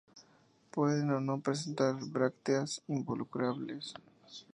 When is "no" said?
1.27-1.35